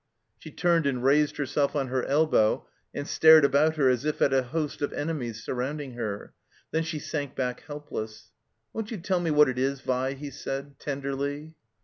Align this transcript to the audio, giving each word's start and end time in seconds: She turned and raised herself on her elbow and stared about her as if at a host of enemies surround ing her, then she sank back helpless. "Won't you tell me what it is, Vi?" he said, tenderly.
She 0.39 0.49
turned 0.49 0.87
and 0.87 1.03
raised 1.03 1.37
herself 1.37 1.75
on 1.75 1.89
her 1.89 2.03
elbow 2.05 2.65
and 2.91 3.07
stared 3.07 3.45
about 3.45 3.75
her 3.75 3.87
as 3.87 4.03
if 4.03 4.19
at 4.19 4.33
a 4.33 4.41
host 4.41 4.81
of 4.81 4.91
enemies 4.93 5.43
surround 5.43 5.79
ing 5.79 5.93
her, 5.93 6.33
then 6.71 6.81
she 6.81 6.97
sank 6.97 7.35
back 7.35 7.59
helpless. 7.67 8.31
"Won't 8.73 8.89
you 8.89 8.97
tell 8.97 9.19
me 9.19 9.29
what 9.29 9.47
it 9.47 9.59
is, 9.59 9.81
Vi?" 9.81 10.13
he 10.13 10.31
said, 10.31 10.79
tenderly. 10.79 11.53